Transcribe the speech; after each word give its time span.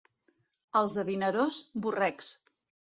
Els 0.81 0.95
de 1.01 1.05
Vinaròs, 1.11 1.61
borrecs. 1.87 2.35